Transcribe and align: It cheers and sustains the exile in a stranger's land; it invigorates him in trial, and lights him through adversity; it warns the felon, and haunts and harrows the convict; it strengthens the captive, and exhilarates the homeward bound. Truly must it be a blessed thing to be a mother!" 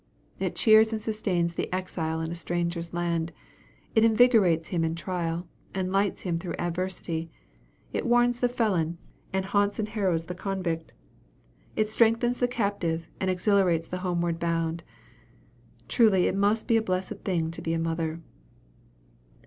It 0.39 0.55
cheers 0.55 0.91
and 0.91 0.99
sustains 0.99 1.53
the 1.53 1.71
exile 1.71 2.21
in 2.21 2.31
a 2.31 2.33
stranger's 2.33 2.91
land; 2.91 3.31
it 3.93 4.03
invigorates 4.03 4.69
him 4.69 4.83
in 4.83 4.95
trial, 4.95 5.47
and 5.75 5.91
lights 5.91 6.21
him 6.21 6.39
through 6.39 6.55
adversity; 6.57 7.29
it 7.93 8.07
warns 8.07 8.39
the 8.39 8.49
felon, 8.49 8.97
and 9.31 9.45
haunts 9.45 9.77
and 9.77 9.87
harrows 9.89 10.25
the 10.25 10.33
convict; 10.33 10.91
it 11.75 11.87
strengthens 11.87 12.39
the 12.39 12.47
captive, 12.47 13.05
and 13.19 13.29
exhilarates 13.29 13.87
the 13.89 13.99
homeward 13.99 14.39
bound. 14.39 14.83
Truly 15.87 16.31
must 16.31 16.63
it 16.63 16.67
be 16.69 16.77
a 16.77 16.81
blessed 16.81 17.19
thing 17.23 17.51
to 17.51 17.61
be 17.61 17.75
a 17.75 17.77
mother!" 17.77 18.21